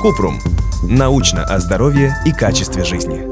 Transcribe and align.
Купрум. 0.00 0.38
Научно 0.82 1.44
о 1.44 1.58
здоровье 1.58 2.14
и 2.26 2.32
качестве 2.32 2.84
жизни. 2.84 3.26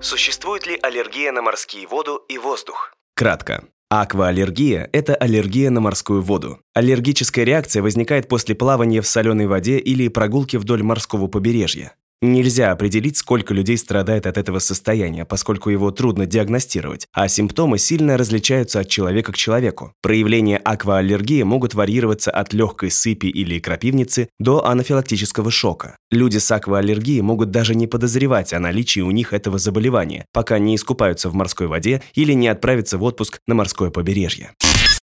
Существует 0.00 0.66
ли 0.66 0.78
аллергия 0.82 1.32
на 1.32 1.42
морские 1.42 1.86
воду 1.86 2.20
и 2.28 2.38
воздух? 2.38 2.92
Кратко. 3.14 3.64
Аквааллергия– 3.90 4.88
это 4.92 5.16
аллергия 5.16 5.68
на 5.68 5.80
морскую 5.80 6.22
воду. 6.22 6.60
Аллергическая 6.74 7.44
реакция 7.44 7.82
возникает 7.82 8.28
после 8.28 8.54
плавания 8.54 9.00
в 9.00 9.06
соленой 9.06 9.46
воде 9.46 9.78
или 9.78 10.06
прогулки 10.08 10.56
вдоль 10.56 10.82
морского 10.82 11.26
побережья. 11.26 11.94
Нельзя 12.22 12.70
определить, 12.70 13.16
сколько 13.16 13.54
людей 13.54 13.78
страдает 13.78 14.26
от 14.26 14.36
этого 14.36 14.58
состояния, 14.58 15.24
поскольку 15.24 15.70
его 15.70 15.90
трудно 15.90 16.26
диагностировать, 16.26 17.06
а 17.14 17.28
симптомы 17.28 17.78
сильно 17.78 18.18
различаются 18.18 18.80
от 18.80 18.88
человека 18.88 19.32
к 19.32 19.36
человеку. 19.36 19.94
Проявления 20.02 20.58
аквааллергии 20.58 21.42
могут 21.44 21.72
варьироваться 21.72 22.30
от 22.30 22.52
легкой 22.52 22.90
сыпи 22.90 23.26
или 23.26 23.58
крапивницы 23.58 24.28
до 24.38 24.66
анафилактического 24.66 25.50
шока. 25.50 25.96
Люди 26.10 26.36
с 26.36 26.50
аквааллергией 26.50 27.22
могут 27.22 27.50
даже 27.50 27.74
не 27.74 27.86
подозревать 27.86 28.52
о 28.52 28.60
наличии 28.60 29.00
у 29.00 29.10
них 29.10 29.32
этого 29.32 29.58
заболевания, 29.58 30.26
пока 30.34 30.58
не 30.58 30.76
искупаются 30.76 31.30
в 31.30 31.34
морской 31.34 31.68
воде 31.68 32.02
или 32.12 32.34
не 32.34 32.48
отправятся 32.48 32.98
в 32.98 33.02
отпуск 33.02 33.38
на 33.46 33.54
морское 33.54 33.88
побережье. 33.88 34.52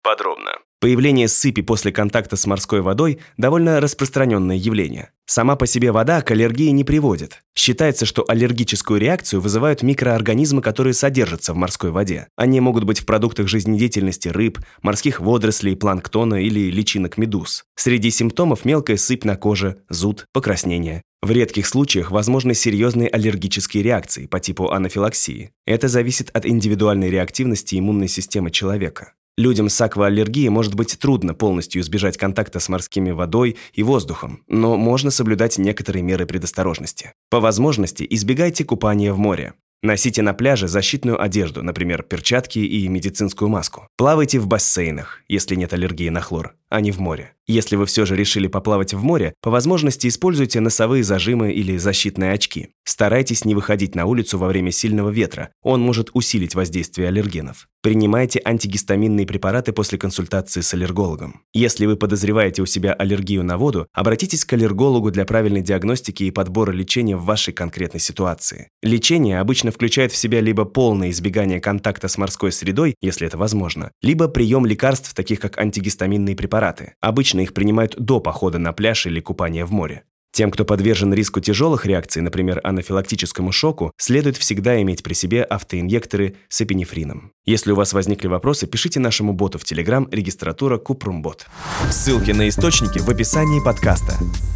Подробно. 0.04 0.52
Появление 0.80 1.28
сыпи 1.28 1.60
после 1.60 1.92
контакта 1.92 2.36
с 2.36 2.46
морской 2.46 2.80
водой– 2.80 3.18
довольно 3.36 3.80
распространенное 3.80 4.56
явление. 4.56 5.10
Сама 5.26 5.54
по 5.54 5.66
себе 5.66 5.92
вода 5.92 6.22
к 6.22 6.30
аллергии 6.30 6.70
не 6.70 6.84
приводит. 6.84 7.42
Считается, 7.54 8.06
что 8.06 8.24
аллергическую 8.26 8.98
реакцию 8.98 9.42
вызывают 9.42 9.82
микроорганизмы, 9.82 10.62
которые 10.62 10.94
содержатся 10.94 11.52
в 11.52 11.56
морской 11.56 11.90
воде. 11.90 12.28
Они 12.34 12.60
могут 12.60 12.84
быть 12.84 12.98
в 12.98 13.04
продуктах 13.04 13.46
жизнедеятельности 13.46 14.28
рыб, 14.28 14.58
морских 14.80 15.20
водорослей, 15.20 15.76
планктона 15.76 16.42
или 16.42 16.70
личинок 16.70 17.18
медуз. 17.18 17.64
Среди 17.76 18.10
симптомов 18.10 18.64
мелкая 18.64 18.96
сыпь 18.96 19.26
на 19.26 19.36
коже, 19.36 19.82
зуд, 19.90 20.24
покраснение. 20.32 21.02
В 21.20 21.30
редких 21.30 21.66
случаях 21.66 22.10
возможны 22.10 22.54
серьезные 22.54 23.10
аллергические 23.10 23.82
реакции 23.82 24.24
по 24.24 24.40
типу 24.40 24.70
анафилаксии. 24.70 25.50
Это 25.66 25.88
зависит 25.88 26.30
от 26.30 26.46
индивидуальной 26.46 27.10
реактивности 27.10 27.78
иммунной 27.78 28.08
системы 28.08 28.50
человека. 28.50 29.12
Людям 29.40 29.70
с 29.70 29.80
аквааллергией 29.80 30.50
может 30.50 30.74
быть 30.74 30.98
трудно 30.98 31.32
полностью 31.32 31.80
избежать 31.80 32.18
контакта 32.18 32.60
с 32.60 32.68
морскими 32.68 33.10
водой 33.10 33.56
и 33.72 33.82
воздухом, 33.82 34.42
но 34.48 34.76
можно 34.76 35.10
соблюдать 35.10 35.56
некоторые 35.56 36.02
меры 36.02 36.26
предосторожности. 36.26 37.14
По 37.30 37.40
возможности 37.40 38.06
избегайте 38.10 38.64
купания 38.66 39.14
в 39.14 39.18
море. 39.18 39.54
Носите 39.82 40.20
на 40.20 40.34
пляже 40.34 40.68
защитную 40.68 41.18
одежду, 41.18 41.62
например, 41.62 42.02
перчатки 42.02 42.58
и 42.58 42.86
медицинскую 42.86 43.48
маску. 43.48 43.88
Плавайте 43.96 44.38
в 44.38 44.46
бассейнах, 44.46 45.22
если 45.26 45.54
нет 45.54 45.72
аллергии 45.72 46.10
на 46.10 46.20
хлор, 46.20 46.54
а 46.68 46.82
не 46.82 46.92
в 46.92 47.00
море. 47.00 47.32
Если 47.50 47.74
вы 47.74 47.84
все 47.86 48.06
же 48.06 48.14
решили 48.14 48.46
поплавать 48.46 48.94
в 48.94 49.02
море, 49.02 49.34
по 49.42 49.50
возможности 49.50 50.06
используйте 50.06 50.60
носовые 50.60 51.02
зажимы 51.02 51.50
или 51.50 51.78
защитные 51.78 52.30
очки. 52.30 52.68
Старайтесь 52.84 53.44
не 53.44 53.56
выходить 53.56 53.96
на 53.96 54.06
улицу 54.06 54.38
во 54.38 54.46
время 54.46 54.70
сильного 54.70 55.10
ветра, 55.10 55.50
он 55.60 55.80
может 55.80 56.10
усилить 56.14 56.54
воздействие 56.54 57.08
аллергенов. 57.08 57.66
Принимайте 57.82 58.42
антигистаминные 58.44 59.26
препараты 59.26 59.72
после 59.72 59.96
консультации 59.96 60.60
с 60.60 60.74
аллергологом. 60.74 61.40
Если 61.54 61.86
вы 61.86 61.96
подозреваете 61.96 62.60
у 62.60 62.66
себя 62.66 62.92
аллергию 62.92 63.42
на 63.42 63.56
воду, 63.56 63.86
обратитесь 63.94 64.44
к 64.44 64.52
аллергологу 64.52 65.10
для 65.10 65.24
правильной 65.24 65.62
диагностики 65.62 66.24
и 66.24 66.30
подбора 66.30 66.72
лечения 66.72 67.16
в 67.16 67.24
вашей 67.24 67.54
конкретной 67.54 68.00
ситуации. 68.00 68.68
Лечение 68.82 69.40
обычно 69.40 69.72
включает 69.72 70.12
в 70.12 70.16
себя 70.16 70.42
либо 70.42 70.66
полное 70.66 71.10
избегание 71.10 71.58
контакта 71.58 72.08
с 72.08 72.18
морской 72.18 72.52
средой, 72.52 72.96
если 73.00 73.26
это 73.26 73.38
возможно, 73.38 73.92
либо 74.02 74.28
прием 74.28 74.66
лекарств, 74.66 75.14
таких 75.14 75.40
как 75.40 75.58
антигистаминные 75.58 76.36
препараты. 76.36 76.92
Обычно 77.40 77.42
их 77.42 77.54
принимают 77.54 77.94
до 77.96 78.20
похода 78.20 78.58
на 78.58 78.72
пляж 78.72 79.06
или 79.06 79.20
купания 79.20 79.64
в 79.64 79.72
море. 79.72 80.02
Тем, 80.32 80.50
кто 80.50 80.64
подвержен 80.64 81.12
риску 81.12 81.40
тяжелых 81.40 81.86
реакций, 81.86 82.22
например, 82.22 82.60
анафилактическому 82.62 83.50
шоку, 83.50 83.90
следует 83.96 84.36
всегда 84.36 84.80
иметь 84.82 85.02
при 85.02 85.14
себе 85.14 85.42
автоинъекторы 85.42 86.34
с 86.48 86.60
эпинефрином. 86.60 87.32
Если 87.46 87.72
у 87.72 87.76
вас 87.76 87.92
возникли 87.92 88.28
вопросы, 88.28 88.66
пишите 88.66 89.00
нашему 89.00 89.32
боту 89.32 89.58
в 89.58 89.64
Telegram 89.64 90.06
регистратура 90.12 90.78
Купрумбот. 90.78 91.46
Ссылки 91.90 92.30
на 92.32 92.48
источники 92.48 93.00
в 93.00 93.08
описании 93.08 93.60
подкаста. 93.64 94.14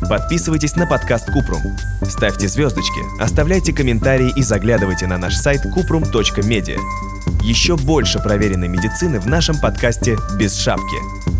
Подписывайтесь 0.08 0.76
на 0.76 0.86
подкаст 0.86 1.26
Купрум. 1.32 1.62
Ставьте 2.02 2.46
звездочки, 2.48 3.00
оставляйте 3.20 3.72
комментарии 3.72 4.30
и 4.36 4.42
заглядывайте 4.42 5.06
на 5.06 5.18
наш 5.18 5.34
сайт 5.34 5.62
kuprum.media. 5.76 6.78
Еще 7.42 7.76
больше 7.76 8.20
проверенной 8.20 8.68
медицины 8.68 9.18
в 9.18 9.26
нашем 9.26 9.58
подкасте 9.60 10.16
«Без 10.38 10.56
шапки». 10.56 11.23